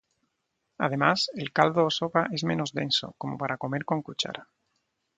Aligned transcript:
Además, 0.85 1.29
el 1.41 1.53
caldo 1.53 1.85
o 1.85 1.91
sopa 1.91 2.25
es 2.31 2.43
menos 2.43 2.73
denso, 2.73 3.13
como 3.19 3.37
para 3.37 3.59
comer 3.59 3.85
con 3.85 4.01
cuchara. 4.01 4.49